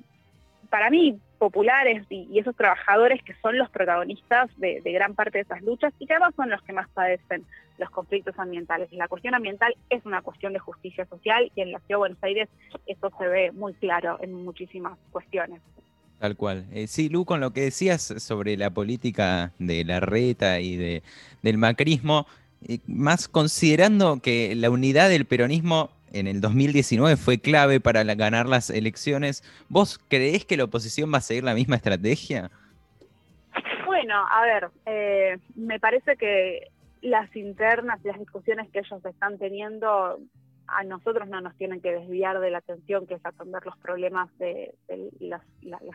para 0.70 0.90
mí, 0.90 1.20
populares 1.36 2.06
y, 2.10 2.40
esos 2.40 2.56
trabajadores 2.56 3.22
que 3.24 3.34
son 3.42 3.58
los 3.58 3.70
protagonistas 3.70 4.50
de, 4.58 4.82
gran 4.86 5.16
parte 5.16 5.38
de 5.38 5.44
esas 5.44 5.62
luchas 5.62 5.94
y 6.00 6.06
que 6.06 6.14
además 6.14 6.34
son 6.36 6.50
los 6.50 6.62
que 6.62 6.74
más 6.74 6.88
padecen 6.90 7.46
los 7.78 7.90
conflictos 7.90 8.38
ambientales. 8.38 8.92
La 8.92 9.08
cuestión 9.08 9.36
ambiental 9.36 9.76
es 9.90 10.06
una 10.06 10.22
cuestión 10.22 10.54
de 10.54 10.60
justicia 10.60 11.06
social 11.06 11.52
y 11.56 11.62
en 11.62 11.72
la 11.72 11.80
Ciudad 11.80 11.90
de 11.90 11.98
Buenos 11.98 12.24
Aires 12.24 12.50
eso 12.86 13.12
se 13.18 13.28
ve 13.28 13.52
muy 13.52 13.74
claro 13.74 14.18
en 14.22 14.34
muchísimas 14.34 14.98
cuestiones. 15.12 15.62
Tal 16.20 16.38
cual. 16.38 16.66
Eh, 16.72 16.88
sí, 16.88 17.10
Lu, 17.10 17.26
con 17.26 17.42
lo 17.42 17.52
que 17.52 17.62
decías 17.62 18.02
sobre 18.02 18.56
la 18.56 18.70
política 18.70 19.52
de 19.60 19.84
la 19.84 20.00
reta 20.00 20.62
y 20.62 20.78
de, 20.78 21.04
del 21.42 21.58
macrismo, 21.58 22.26
eh, 22.68 22.80
más 22.88 23.28
considerando 23.28 24.20
que 24.22 24.56
la 24.56 24.70
unidad 24.70 25.10
del 25.10 25.26
peronismo 25.26 25.92
en 26.16 26.28
el 26.28 26.42
2019 26.42 27.18
fue 27.18 27.40
clave 27.40 27.80
para 27.80 28.04
ganar 28.04 28.48
las 28.48 28.70
elecciones. 28.70 29.44
¿Vos 29.70 30.00
creés 30.08 30.46
que 30.46 30.58
la 30.58 30.64
oposición 30.64 31.14
va 31.14 31.18
a 31.18 31.22
seguir 31.22 31.44
la 31.44 31.54
misma 31.54 31.76
estrategia? 31.76 32.50
Bueno, 33.86 34.26
a 34.30 34.42
ver, 34.42 34.70
eh, 34.86 35.38
me 35.56 35.80
parece 35.80 36.16
que 36.16 36.72
las 37.02 37.34
internas 37.36 38.00
y 38.04 38.08
las 38.08 38.20
discusiones 38.20 38.70
que 38.72 38.80
ellos 38.80 39.06
están 39.06 39.38
teniendo 39.38 40.20
a 40.68 40.84
nosotros 40.84 41.28
no 41.28 41.42
nos 41.42 41.56
tienen 41.56 41.82
que 41.82 41.92
desviar 41.92 42.40
de 42.40 42.50
la 42.50 42.60
atención 42.60 43.06
que 43.06 43.16
es 43.16 43.26
atender 43.26 43.66
los 43.66 43.78
problemas 43.78 44.36
de, 44.38 44.74
las, 45.20 45.42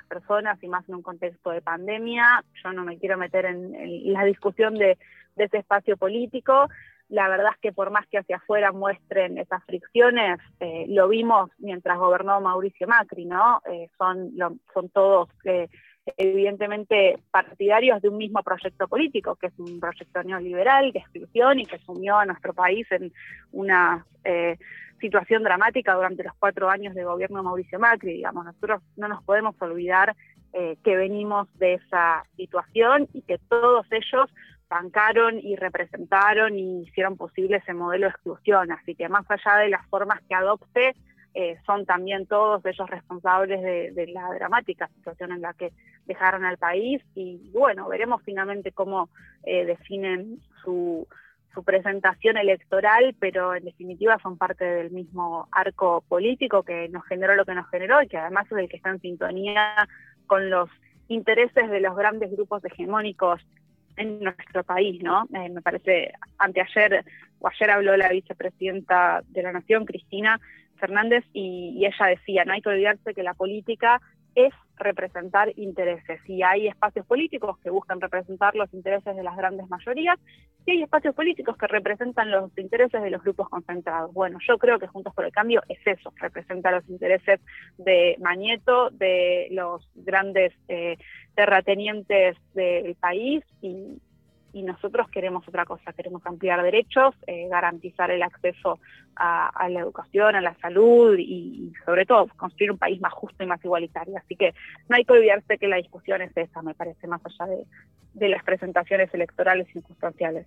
personas 0.09 0.62
y 0.62 0.69
más 0.69 0.89
en 0.89 0.97
un 0.97 1.03
contexto 1.03 1.50
de 1.50 1.61
pandemia. 1.61 2.45
Yo 2.62 2.73
no 2.73 2.85
me 2.85 2.99
quiero 2.99 3.19
meter 3.19 3.47
en, 3.47 4.12
la 4.12 4.25
discusión 4.25 4.75
de, 4.75 4.97
ese 5.37 5.59
espacio 5.59 5.97
político. 5.97 6.69
La 7.11 7.29
verdad 7.29 7.50
es 7.52 7.61
que 7.61 7.73
por 7.73 7.90
más 7.90 8.07
que 8.07 8.19
hacia 8.19 8.37
afuera 8.37 8.71
muestren 8.71 9.37
esas 9.37 9.64
fricciones, 9.64 10.38
eh, 10.61 10.87
lo 10.88 11.09
vimos 11.09 11.50
mientras 11.59 11.99
gobernó 11.99 12.40
Mauricio 12.40 12.87
Macri, 12.87 13.25
¿no? 13.25 13.61
Eh, 13.69 13.88
son, 13.99 14.31
son 14.73 14.88
todos 14.90 15.29
eh, 15.45 15.69
evidentemente 16.17 17.19
partidarios 17.33 18.00
de 18.00 18.11
un 18.11 18.17
mismo 18.17 18.45
proyecto 18.45 18.87
político, 18.87 19.35
que 19.35 19.49
es 19.49 19.59
un 19.59 19.81
proyecto 19.81 20.23
neoliberal 20.23 20.93
de 20.93 21.00
exclusión 21.00 21.59
y 21.59 21.67
que 21.67 21.81
sumió 21.81 22.17
a 22.17 22.26
nuestro 22.26 22.55
país 22.55 22.87
en 22.93 23.12
una 23.50 24.07
situación 25.00 25.43
dramática 25.43 25.95
durante 25.95 26.23
los 26.23 26.35
cuatro 26.38 26.71
años 26.71 26.95
de 26.95 27.05
gobierno 27.05 27.38
de 27.38 27.43
Mauricio 27.43 27.81
Macri. 27.81 28.12
Digamos, 28.12 28.45
nosotros 28.45 28.83
no 28.97 29.09
nos 29.09 29.23
podemos 29.25 29.61
olvidar 29.61 30.14
que 30.52 30.97
venimos 30.97 31.49
de 31.59 31.75
esa 31.75 32.25
situación 32.37 33.09
y 33.14 33.23
que 33.23 33.38
todos 33.49 33.87
ellos 33.90 34.31
bancaron 34.71 35.41
y 35.41 35.57
representaron 35.57 36.57
y 36.57 36.83
hicieron 36.85 37.17
posible 37.17 37.57
ese 37.57 37.75
modelo 37.75 38.07
de 38.07 38.12
exclusión. 38.12 38.71
Así 38.71 38.95
que 38.95 39.09
más 39.09 39.27
allá 39.29 39.59
de 39.59 39.69
las 39.69 39.85
formas 39.89 40.21
que 40.29 40.35
adopte, 40.35 40.95
eh, 41.35 41.59
son 41.67 41.87
también 41.87 42.27
todos 42.27 42.65
ellos 42.65 42.89
responsables 42.89 43.61
de, 43.62 44.07
la 44.09 44.33
dramática 44.35 44.89
situación 44.97 45.33
en 45.33 45.43
la 45.43 45.55
que 45.55 45.73
dejaron 46.07 46.45
al 46.45 46.59
país 46.59 47.03
y 47.15 47.50
bueno, 47.53 47.89
veremos 47.89 48.21
finalmente 48.25 48.73
cómo 48.73 49.11
eh, 49.45 49.65
definen 49.65 50.41
su, 50.65 51.07
su 51.55 51.62
presentación 51.62 52.37
electoral, 52.37 53.15
pero 53.21 53.55
en 53.55 53.65
definitiva 53.65 54.19
son 54.21 54.39
parte 54.39 54.65
del 54.65 54.91
mismo 54.91 55.49
arco 55.53 56.03
político 56.09 56.65
que 56.65 56.89
nos 56.89 57.05
generó 57.07 57.37
lo 57.37 57.45
que 57.45 57.55
nos 57.55 57.69
generó 57.71 58.03
y 58.03 58.09
que 58.09 58.19
además 58.19 58.47
es 58.47 58.59
el 58.59 58.69
que 58.69 58.79
está 58.79 58.91
en 58.91 59.00
sintonía 59.00 59.89
con 60.27 60.50
los 60.50 60.69
intereses 61.07 61.71
de 61.71 61.81
los 61.81 61.97
grandes 61.97 62.33
grupos 62.33 62.65
hegemónicos 62.65 63.41
en 64.00 64.21
nuestro 64.21 64.64
país, 64.64 65.02
¿no? 65.02 65.26
Eh, 65.35 65.49
me 65.49 65.62
parece, 65.62 66.12
anteayer 66.38 67.04
o 67.38 67.49
ayer 67.49 67.71
habló 67.71 67.97
la 67.97 68.09
vicepresidenta 68.09 69.23
de 69.28 69.42
la 69.42 69.52
Nación, 69.52 69.85
Cristina 69.85 70.40
Fernández, 70.76 71.25
y, 71.33 71.76
y 71.76 71.87
ella 71.87 72.07
decía, 72.07 72.45
no 72.45 72.54
hay 72.54 72.62
que 72.62 72.71
olvidarse 72.71 73.14
que 73.14 73.23
la 73.23 73.35
política 73.35 74.00
es 74.35 74.54
representar 74.81 75.53
intereses. 75.57 76.21
Y 76.27 76.43
hay 76.43 76.69
espacios 76.69 77.07
políticos 77.07 77.59
que 77.63 77.71
buscan 77.71 78.01
representar 78.01 78.55
los 78.55 78.73
intereses 78.75 79.15
de 79.15 79.23
las 79.23 79.37
grandes 79.37 79.69
mayorías 79.69 80.19
y 80.67 80.73
hay 80.73 80.83
espacios 80.83 81.15
políticos 81.15 81.57
que 81.57 81.67
representan 81.67 82.31
los 82.31 82.51
intereses 82.59 83.03
de 83.03 83.11
los 83.11 83.23
grupos 83.23 83.49
concentrados. 83.49 84.13
Bueno, 84.13 84.39
yo 84.47 84.59
creo 84.59 84.79
que 84.79 84.87
Juntos 84.87 85.15
por 85.15 85.25
el 85.25 85.33
Cambio 85.33 85.63
es 85.69 85.79
eso, 85.87 86.13
representa 86.17 86.71
los 86.71 86.89
intereses 86.89 87.41
de 87.79 88.17
Mañeto, 88.21 88.91
de 88.91 89.49
los 89.53 89.89
grandes 89.95 90.53
eh, 90.69 90.97
terratenientes 91.35 92.37
del 92.55 92.95
país 92.97 93.45
y, 93.63 94.01
y 94.52 94.62
nosotros 94.62 95.09
queremos 95.11 95.47
otra 95.47 95.64
cosa, 95.64 95.92
queremos 95.92 96.25
ampliar 96.26 96.62
derechos, 96.62 97.14
eh, 97.26 97.49
garantizar 97.49 98.11
el 98.11 98.23
acceso 98.23 98.78
a, 99.16 99.69
la 99.69 99.80
educación, 99.80 100.35
a 100.35 100.40
la 100.40 100.54
salud 100.57 101.16
y, 101.19 101.73
sobre 101.85 102.07
todo 102.07 102.26
construir 102.37 102.71
un 102.71 102.78
país 102.78 103.00
más 103.00 103.12
justo 103.12 103.42
y 103.45 103.47
más 103.47 103.62
igualitario. 103.64 104.16
Así 104.16 104.37
que 104.37 104.54
no 104.88 104.97
hay 104.97 105.04
que 105.04 105.12
olvidarse 105.12 105.59
que 105.59 105.69
la 105.69 105.76
discusión 105.76 106.23
es 106.23 106.37
esa, 106.37 106.62
me 106.62 106.75
parece, 106.75 107.07
más 107.07 107.21
allá 107.25 107.52
de, 108.14 108.28
las 108.28 108.42
presentaciones 108.45 109.12
electorales 109.14 109.69
circunstanciales. 109.73 110.47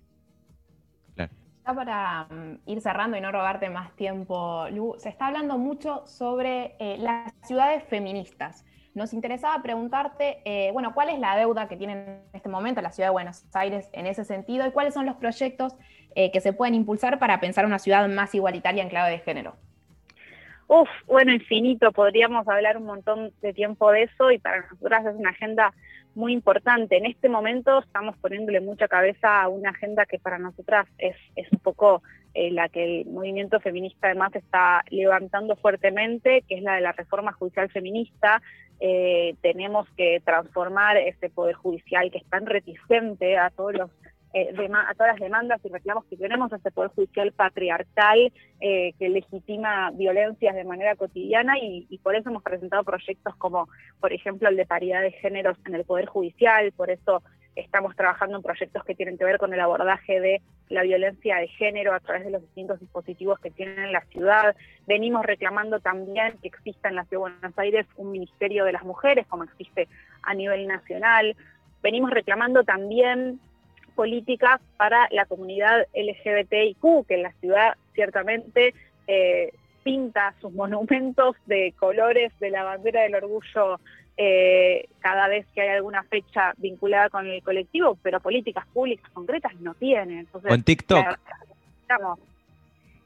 Ya 1.16 1.74
para 1.74 2.24
mm, 2.24 2.58
ir 2.66 2.80
cerrando 2.82 3.16
y 3.16 3.22
no 3.22 3.32
robarte 3.32 3.70
más 3.70 3.90
tiempo, 3.96 4.66
Lu, 4.70 4.96
se 4.98 5.08
está 5.08 5.28
hablando 5.28 5.56
mucho 5.56 6.06
sobre 6.06 6.76
eh, 6.78 6.98
las 6.98 7.32
ciudades 7.42 7.84
feministas. 7.84 8.66
Nos 8.94 9.12
interesaba 9.12 9.60
preguntarte, 9.60 10.40
eh, 10.44 10.70
bueno, 10.72 10.94
¿cuál 10.94 11.08
es 11.08 11.18
la 11.18 11.36
deuda 11.36 11.66
que 11.66 11.76
tiene 11.76 11.92
en 11.94 12.22
este 12.32 12.48
momento 12.48 12.80
la 12.80 12.92
ciudad 12.92 13.08
de 13.08 13.12
Buenos 13.12 13.44
Aires 13.52 13.88
en 13.92 14.06
ese 14.06 14.24
sentido 14.24 14.64
y 14.68 14.70
cuáles 14.70 14.94
son 14.94 15.04
los 15.04 15.16
proyectos 15.16 15.74
eh, 16.14 16.30
que 16.30 16.40
se 16.40 16.52
pueden 16.52 16.76
impulsar 16.76 17.18
para 17.18 17.40
pensar 17.40 17.66
una 17.66 17.80
ciudad 17.80 18.08
más 18.08 18.32
igualitaria 18.36 18.84
en 18.84 18.88
clave 18.88 19.10
de 19.10 19.18
género? 19.18 19.56
Uf, 20.66 20.88
bueno, 21.06 21.32
infinito, 21.32 21.92
podríamos 21.92 22.48
hablar 22.48 22.76
un 22.76 22.86
montón 22.86 23.32
de 23.42 23.52
tiempo 23.52 23.90
de 23.92 24.04
eso 24.04 24.30
y 24.30 24.38
para 24.38 24.62
nosotras 24.62 25.06
es 25.06 25.14
una 25.14 25.30
agenda 25.30 25.74
muy 26.14 26.32
importante. 26.32 26.96
En 26.96 27.06
este 27.06 27.28
momento 27.28 27.80
estamos 27.80 28.16
poniéndole 28.18 28.60
mucha 28.60 28.88
cabeza 28.88 29.42
a 29.42 29.48
una 29.48 29.70
agenda 29.70 30.06
que 30.06 30.18
para 30.18 30.38
nosotras 30.38 30.86
es, 30.98 31.16
es 31.36 31.50
un 31.52 31.58
poco 31.58 32.02
eh, 32.34 32.50
la 32.50 32.68
que 32.68 33.00
el 33.00 33.06
movimiento 33.06 33.60
feminista 33.60 34.06
además 34.06 34.34
está 34.34 34.84
levantando 34.90 35.54
fuertemente, 35.56 36.42
que 36.48 36.56
es 36.56 36.62
la 36.62 36.76
de 36.76 36.80
la 36.80 36.92
reforma 36.92 37.32
judicial 37.32 37.70
feminista, 37.70 38.40
eh, 38.80 39.36
tenemos 39.40 39.88
que 39.96 40.20
transformar 40.24 40.96
ese 40.96 41.30
poder 41.30 41.54
judicial 41.54 42.10
que 42.10 42.18
es 42.18 42.26
tan 42.26 42.46
reticente 42.46 43.38
a 43.38 43.50
todos 43.50 43.74
los 43.74 43.90
eh, 44.34 44.52
a 44.52 44.94
todas 44.94 45.12
las 45.12 45.20
demandas 45.20 45.60
y 45.64 45.68
reclamos 45.68 46.04
que 46.06 46.16
tenemos 46.16 46.52
ese 46.52 46.70
poder 46.72 46.90
judicial 46.90 47.32
patriarcal 47.32 48.32
eh, 48.60 48.92
que 48.98 49.08
legitima 49.08 49.92
violencias 49.92 50.56
de 50.56 50.64
manera 50.64 50.96
cotidiana 50.96 51.56
y, 51.58 51.86
y, 51.88 51.98
por 51.98 52.16
eso 52.16 52.30
hemos 52.30 52.42
presentado 52.42 52.82
proyectos 52.82 53.36
como, 53.36 53.68
por 54.00 54.12
ejemplo, 54.12 54.48
el 54.48 54.56
de 54.56 54.66
paridad 54.66 55.02
de 55.02 55.12
géneros 55.12 55.56
en 55.66 55.76
el 55.76 55.84
poder 55.84 56.06
judicial, 56.06 56.72
por 56.72 56.90
eso 56.90 57.22
estamos 57.56 57.94
trabajando 57.94 58.36
en 58.36 58.42
proyectos 58.42 58.84
que 58.84 58.94
tienen 58.94 59.16
que 59.16 59.24
ver 59.24 59.38
con 59.38 59.54
el 59.54 59.60
abordaje 59.60 60.20
de 60.20 60.42
la 60.68 60.82
violencia 60.82 61.36
de 61.36 61.48
género 61.48 61.94
a 61.94 62.00
través 62.00 62.24
de 62.24 62.30
los 62.30 62.42
distintos 62.42 62.80
dispositivos 62.80 63.38
que 63.38 63.50
tiene 63.50 63.92
la 63.92 64.00
ciudad. 64.06 64.56
Venimos 64.86 65.24
reclamando 65.24 65.78
también 65.80 66.36
que 66.42 66.48
exista 66.48 66.88
en 66.88 66.96
la 66.96 67.04
Ciudad 67.04 67.26
de 67.26 67.38
Buenos 67.38 67.58
Aires 67.58 67.86
un 67.96 68.10
Ministerio 68.10 68.64
de 68.64 68.72
las 68.72 68.84
Mujeres, 68.84 69.26
como 69.28 69.44
existe 69.44 69.88
a 70.22 70.34
nivel 70.34 70.66
nacional. 70.66 71.36
Venimos 71.82 72.10
reclamando 72.10 72.64
también 72.64 73.38
políticas 73.94 74.60
para 74.76 75.08
la 75.10 75.26
comunidad 75.26 75.86
LGBTIQ, 75.94 77.06
que 77.06 77.14
en 77.14 77.22
la 77.22 77.32
ciudad 77.40 77.74
ciertamente 77.94 78.74
eh, 79.06 79.52
pinta 79.82 80.34
sus 80.40 80.52
monumentos 80.52 81.36
de 81.46 81.72
colores 81.78 82.32
de 82.40 82.50
la 82.50 82.64
bandera 82.64 83.02
del 83.02 83.14
orgullo 83.14 83.78
eh, 84.16 84.88
cada 85.00 85.28
vez 85.28 85.46
que 85.54 85.60
hay 85.60 85.70
alguna 85.70 86.04
fecha 86.04 86.52
vinculada 86.56 87.10
con 87.10 87.26
el 87.26 87.42
colectivo, 87.42 87.98
pero 88.02 88.20
políticas 88.20 88.66
públicas 88.68 89.10
concretas 89.12 89.54
no 89.60 89.74
tienen. 89.74 90.28
o 90.32 90.40
en 90.44 90.62
TikTok. 90.62 91.04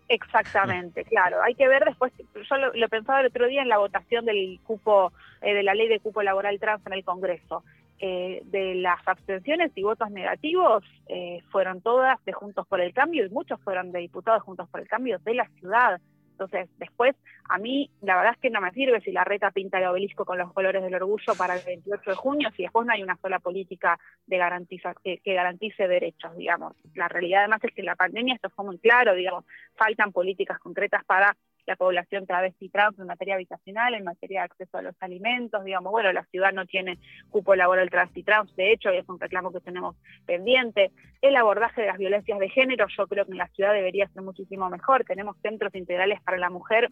exactamente, 0.08 1.04
claro. 1.04 1.42
Hay 1.42 1.54
que 1.54 1.66
ver 1.66 1.84
después, 1.84 2.12
yo 2.18 2.56
lo, 2.74 2.88
pensaba 2.88 3.20
el 3.20 3.26
otro 3.26 3.46
día 3.46 3.62
en 3.62 3.68
la 3.68 3.78
votación 3.78 4.26
del 4.26 4.60
cupo, 4.64 5.12
eh, 5.40 5.54
de 5.54 5.62
la 5.62 5.74
ley 5.74 5.88
de 5.88 6.00
cupo 6.00 6.22
laboral 6.22 6.58
trans 6.60 6.86
en 6.86 6.92
el 6.92 7.04
Congreso. 7.04 7.64
Eh, 8.00 8.42
de 8.44 8.76
las 8.76 9.00
abstenciones 9.06 9.72
y 9.74 9.82
votos 9.82 10.10
negativos 10.10 10.84
eh, 11.08 11.42
fueron 11.50 11.80
todas 11.80 12.24
de 12.24 12.32
Juntos 12.32 12.66
por 12.66 12.80
el 12.80 12.92
Cambio 12.92 13.26
y 13.26 13.30
muchos 13.30 13.60
fueron 13.60 13.90
de 13.90 13.98
diputados 13.98 14.42
Juntos 14.42 14.68
por 14.68 14.80
el 14.80 14.88
Cambio 14.88 15.18
de 15.18 15.34
la 15.34 15.48
ciudad. 15.58 16.00
Entonces, 16.30 16.70
después, 16.78 17.16
a 17.48 17.58
mí 17.58 17.90
la 18.00 18.14
verdad 18.14 18.34
es 18.34 18.38
que 18.38 18.50
no 18.50 18.60
me 18.60 18.70
sirve 18.70 19.00
si 19.00 19.10
la 19.10 19.24
reta 19.24 19.50
pinta 19.50 19.78
el 19.78 19.86
obelisco 19.86 20.24
con 20.24 20.38
los 20.38 20.52
colores 20.52 20.80
del 20.80 20.94
orgullo 20.94 21.34
para 21.36 21.56
el 21.56 21.64
28 21.66 22.10
de 22.10 22.16
junio, 22.16 22.50
si 22.56 22.62
después 22.62 22.86
no 22.86 22.92
hay 22.92 23.02
una 23.02 23.16
sola 23.16 23.40
política 23.40 23.98
de 24.26 24.38
garantiza, 24.38 24.94
que, 25.02 25.18
que, 25.18 25.34
garantice 25.34 25.88
derechos, 25.88 26.36
digamos. 26.36 26.76
La 26.94 27.08
realidad 27.08 27.40
además 27.40 27.64
es 27.64 27.74
que 27.74 27.80
en 27.80 27.86
la 27.86 27.96
pandemia 27.96 28.34
esto 28.34 28.50
fue 28.50 28.64
muy 28.64 28.78
claro, 28.78 29.14
digamos, 29.14 29.44
faltan 29.74 30.12
políticas 30.12 30.60
concretas 30.60 31.04
para 31.04 31.36
la 31.68 31.76
población 31.76 32.26
travesti 32.26 32.70
trans 32.70 32.98
en 32.98 33.06
materia 33.06 33.34
habitacional, 33.34 33.92
en 33.92 34.02
materia 34.02 34.40
de 34.40 34.46
acceso 34.46 34.78
a 34.78 34.82
los 34.82 34.96
alimentos, 35.00 35.62
digamos, 35.64 35.92
bueno, 35.92 36.10
la 36.14 36.24
ciudad 36.24 36.50
no 36.50 36.64
tiene 36.64 36.98
cupo 37.28 37.54
laboral 37.54 37.90
travesti 37.90 38.22
trans, 38.22 38.56
de 38.56 38.72
hecho, 38.72 38.88
es 38.88 39.06
un 39.06 39.20
reclamo 39.20 39.52
que 39.52 39.60
tenemos 39.60 39.94
pendiente. 40.24 40.92
El 41.20 41.36
abordaje 41.36 41.82
de 41.82 41.88
las 41.88 41.98
violencias 41.98 42.38
de 42.38 42.48
género, 42.48 42.86
yo 42.96 43.06
creo 43.06 43.26
que 43.26 43.32
en 43.32 43.38
la 43.38 43.48
ciudad 43.48 43.74
debería 43.74 44.08
ser 44.08 44.22
muchísimo 44.22 44.70
mejor. 44.70 45.04
Tenemos 45.04 45.36
centros 45.42 45.74
integrales 45.74 46.22
para 46.22 46.38
la 46.38 46.48
mujer 46.48 46.88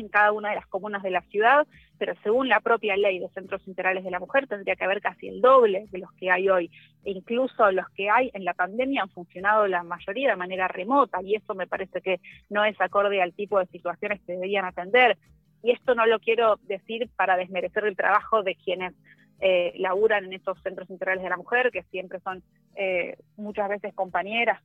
en 0.00 0.08
cada 0.08 0.32
una 0.32 0.50
de 0.50 0.56
las 0.56 0.66
comunas 0.66 1.02
de 1.02 1.10
la 1.10 1.22
ciudad, 1.22 1.66
pero 1.98 2.14
según 2.22 2.48
la 2.48 2.60
propia 2.60 2.96
ley 2.96 3.18
de 3.18 3.28
centros 3.30 3.66
integrales 3.66 4.04
de 4.04 4.10
la 4.10 4.18
mujer 4.18 4.46
tendría 4.46 4.76
que 4.76 4.84
haber 4.84 5.00
casi 5.00 5.28
el 5.28 5.40
doble 5.40 5.86
de 5.90 5.98
los 5.98 6.12
que 6.12 6.30
hay 6.30 6.48
hoy. 6.48 6.70
E 7.04 7.12
incluso 7.12 7.70
los 7.72 7.88
que 7.90 8.10
hay 8.10 8.30
en 8.34 8.44
la 8.44 8.54
pandemia 8.54 9.02
han 9.02 9.10
funcionado 9.10 9.66
la 9.66 9.82
mayoría 9.82 10.30
de 10.30 10.36
manera 10.36 10.68
remota 10.68 11.22
y 11.22 11.36
eso 11.36 11.54
me 11.54 11.66
parece 11.66 12.00
que 12.00 12.20
no 12.50 12.64
es 12.64 12.80
acorde 12.80 13.22
al 13.22 13.32
tipo 13.32 13.58
de 13.58 13.66
situaciones 13.66 14.20
que 14.22 14.32
deberían 14.32 14.64
atender. 14.64 15.16
Y 15.62 15.70
esto 15.70 15.94
no 15.94 16.04
lo 16.06 16.18
quiero 16.18 16.58
decir 16.64 17.08
para 17.16 17.36
desmerecer 17.36 17.84
el 17.84 17.96
trabajo 17.96 18.42
de 18.42 18.54
quienes 18.54 18.92
eh, 19.40 19.72
laburan 19.78 20.24
en 20.24 20.34
estos 20.34 20.60
centros 20.62 20.88
integrales 20.90 21.22
de 21.22 21.30
la 21.30 21.36
mujer, 21.36 21.70
que 21.70 21.82
siempre 21.84 22.20
son 22.20 22.42
eh, 22.76 23.16
muchas 23.36 23.68
veces 23.68 23.94
compañeras, 23.94 24.60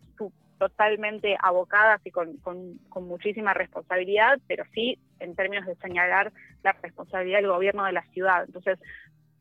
totalmente 0.59 1.37
abocadas 1.41 2.01
y 2.05 2.11
con, 2.11 2.37
muchísima 3.01 3.53
responsabilidad, 3.53 4.37
pero 4.47 4.65
sí 4.73 4.99
en 5.19 5.35
términos 5.35 5.65
de 5.65 5.75
señalar 5.77 6.31
la 6.63 6.73
responsabilidad 6.73 7.39
del 7.39 7.47
gobierno 7.47 7.85
de 7.85 7.93
la 7.93 8.03
ciudad. 8.11 8.43
Entonces, 8.45 8.77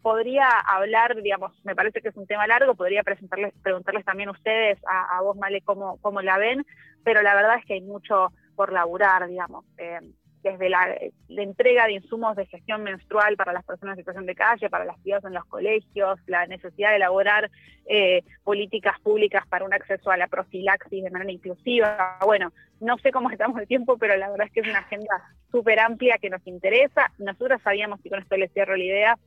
podría 0.01 0.49
hablar, 0.49 1.21
digamos, 1.21 1.53
me 1.65 1.75
parece 1.75 2.01
que 2.01 2.09
es 2.09 2.17
un 2.17 2.27
tema 2.27 2.47
largo, 2.47 2.77
podría 2.77 3.03
presentarles, 3.03 3.53
preguntarles 3.63 4.05
también 4.05 4.31
ustedes, 4.31 4.79
a, 4.87 5.21
vos, 5.21 5.37
Male, 5.37 5.61
cómo, 5.63 5.99
cómo 6.01 6.23
la 6.23 6.39
ven, 6.39 6.65
pero 7.05 7.21
la 7.21 7.35
verdad 7.35 7.59
es 7.59 7.67
que 7.67 7.75
hay 7.75 7.83
mucho 7.83 8.33
por 8.55 8.73
laburar, 8.73 9.27
digamos. 9.29 9.65
Eh, 9.77 10.01
desde 10.43 10.69
la, 10.69 10.97
entrega 11.29 11.87
de 11.87 11.93
insumos 11.93 12.37
de 12.37 12.47
gestión 12.47 12.83
menstrual 12.83 13.37
para 13.37 13.53
las 13.53 13.65
personas 13.65 13.95
en 13.95 14.03
situación 14.03 14.27
de 14.27 14.35
calle, 14.35 14.71
para 14.71 14.85
las 14.85 15.01
tías 15.03 15.25
en 15.25 15.35
los 15.35 15.45
colegios, 15.45 16.19
la 16.27 16.47
necesidad 16.47 16.91
de 16.91 16.97
elaborar 16.97 17.51
eh, 17.87 18.23
políticas 18.45 18.99
públicas 19.01 19.47
para 19.49 19.65
un 19.65 19.73
acceso 19.73 20.11
a 20.11 20.17
la 20.17 20.29
profilaxis 20.29 21.05
de 21.05 21.11
manera 21.11 21.33
inclusiva. 21.33 22.19
Bueno, 22.25 22.53
no 22.81 22.99
sé 22.99 23.11
cómo 23.13 23.31
estamos 23.31 23.59
de 23.59 23.67
tiempo, 23.67 23.99
pero 23.99 24.17
la 24.17 24.31
verdad 24.31 24.47
es 24.47 24.53
que 24.53 24.61
es 24.61 24.69
una 24.69 24.81
agenda 24.81 25.23
súper 25.51 25.81
amplia 25.81 26.19
que 26.19 26.31
nos 26.31 26.47
interesa. 26.47 27.13
Nosotros 27.19 27.61
sabíamos, 27.63 28.01
y 28.05 28.11
con 28.11 28.21
esto 28.21 28.37
les 28.37 28.53
cierro 28.53 28.77
la 28.77 28.85
idea, 28.85 29.19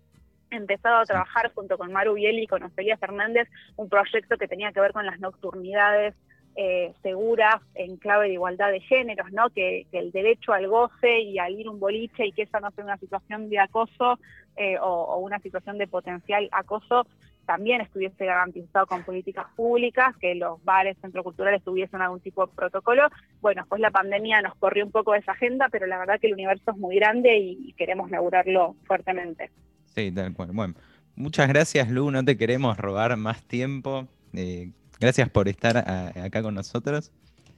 empezado 0.51 0.97
a 0.97 1.05
trabajar 1.05 1.51
junto 1.53 1.77
con 1.77 1.91
Maru 1.91 2.13
Bieli 2.13 2.43
y 2.43 2.47
con 2.47 2.63
Ofelia 2.63 2.97
Fernández 2.97 3.47
un 3.77 3.89
proyecto 3.89 4.37
que 4.37 4.47
tenía 4.47 4.71
que 4.71 4.81
ver 4.81 4.91
con 4.91 5.05
las 5.05 5.19
nocturnidades 5.19 6.13
eh, 6.55 6.93
seguras 7.01 7.61
en 7.75 7.97
clave 7.97 8.27
de 8.27 8.33
igualdad 8.33 8.71
de 8.71 8.81
géneros, 8.81 9.31
¿no? 9.31 9.49
Que, 9.49 9.85
el 9.91 10.11
derecho 10.11 10.53
al 10.53 10.67
goce 10.67 11.21
y 11.21 11.39
al 11.39 11.59
ir 11.59 11.69
un 11.69 11.79
boliche 11.79 12.25
y 12.25 12.31
que 12.31 12.43
esa 12.43 12.59
no 12.59 12.71
sea 12.71 12.83
una 12.83 12.97
situación 12.97 13.49
de 13.49 13.59
acoso 13.59 14.19
eh, 14.57 14.77
o, 14.81 15.17
una 15.17 15.39
situación 15.39 15.77
de 15.77 15.87
potencial 15.87 16.49
acoso 16.51 17.05
también 17.45 17.81
estuviese 17.81 18.25
garantizado 18.25 18.85
con 18.85 19.03
políticas 19.03 19.47
públicas, 19.55 20.15
que 20.17 20.35
los 20.35 20.63
bares, 20.63 20.97
centros 21.01 21.23
culturales 21.23 21.63
tuviesen 21.63 22.01
algún 22.01 22.19
tipo 22.19 22.45
de 22.45 22.53
protocolo. 22.53 23.09
Bueno, 23.41 23.65
pues 23.67 23.81
la 23.81 23.91
pandemia 23.91 24.41
nos 24.41 24.55
corrió 24.55 24.85
un 24.85 24.91
poco 24.91 25.13
de 25.13 25.19
esa 25.19 25.33
agenda, 25.33 25.67
pero 25.69 25.87
la 25.87 25.97
verdad 25.97 26.19
que 26.19 26.27
el 26.27 26.33
universo 26.33 26.71
es 26.71 26.77
muy 26.77 26.95
grande 26.95 27.37
y, 27.37 27.73
queremos 27.73 28.11
laburarlo 28.11 28.75
fuertemente. 28.85 29.49
Sí, 29.85 30.11
tal 30.11 30.33
cual. 30.33 30.51
Bueno, 30.53 30.75
muchas 31.15 31.47
gracias, 31.47 31.89
Lu. 31.89 32.11
No 32.11 32.23
te 32.23 32.37
queremos 32.37 32.77
robar 32.77 33.17
más 33.17 33.43
tiempo. 33.43 34.07
Eh, 34.33 34.71
Gracias 35.01 35.29
por 35.29 35.47
estar 35.47 35.77
acá 35.77 36.41
con 36.43 36.53
nosotros. 36.53 37.11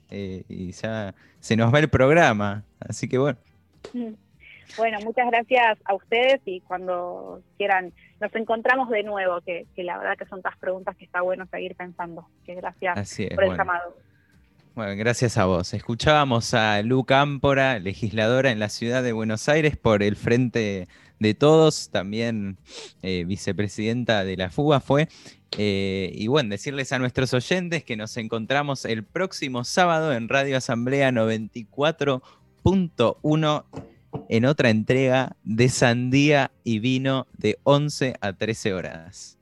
Eh, 0.09 0.43
y 0.47 0.71
ya 0.71 1.13
se 1.39 1.57
nos 1.57 1.73
va 1.73 1.79
el 1.79 1.89
programa, 1.89 2.63
así 2.79 3.07
que 3.07 3.17
bueno. 3.17 3.37
Bueno, 4.77 4.97
muchas 5.01 5.29
gracias 5.29 5.77
a 5.83 5.93
ustedes 5.93 6.41
y 6.45 6.61
cuando 6.61 7.43
quieran 7.57 7.93
nos 8.19 8.33
encontramos 8.33 8.89
de 8.89 9.03
nuevo, 9.03 9.39
que, 9.41 9.67
la 9.75 9.97
verdad 9.97 10.17
que 10.17 10.25
son 10.25 10.41
tantas 10.41 10.57
preguntas 10.57 10.95
que 10.95 11.05
está 11.05 11.21
bueno 11.21 11.45
seguir 11.51 11.75
pensando. 11.75 12.27
Que 12.45 12.55
gracias 12.55 13.17
por 13.35 13.43
el 13.43 13.55
llamado. 13.55 13.95
Bueno, 14.75 14.95
gracias 14.95 15.37
a 15.37 15.45
vos. 15.45 15.71
Escuchábamos 15.75 16.55
a 16.55 16.81
Lu 16.81 17.03
Cámpora, 17.03 17.77
legisladora 17.77 18.49
en 18.49 18.57
la 18.57 18.69
ciudad 18.69 19.03
de 19.03 19.13
Buenos 19.13 19.47
Aires 19.47 19.77
por 19.77 20.01
el 20.01 20.15
Frente 20.15 20.87
de 21.19 21.33
Todos, 21.35 21.91
también 21.91 22.57
eh, 23.03 23.23
vicepresidenta 23.23 24.23
de 24.23 24.35
la 24.35 24.49
FUGA 24.49 24.79
fue, 24.79 25.09
eh, 25.59 26.11
y 26.15 26.25
bueno, 26.25 26.49
decirles 26.49 26.91
a 26.91 26.97
nuestros 26.97 27.35
oyentes 27.35 27.83
que 27.83 27.95
nos 27.95 28.17
encontramos 28.17 28.85
el 28.85 29.03
próximo 29.03 29.63
sábado 29.63 30.11
en 30.11 30.27
Radio 30.27 30.57
Asamblea 30.57 31.11
94.1 31.11 33.65
en 34.27 34.45
otra 34.45 34.71
entrega 34.71 35.35
de 35.43 35.69
Sandía 35.69 36.49
y 36.63 36.79
Vino 36.79 37.27
de 37.37 37.59
11 37.61 38.15
a 38.19 38.33
13 38.33 38.73
horas. 38.73 39.37